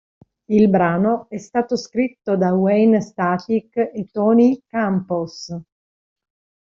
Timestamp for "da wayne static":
2.35-3.77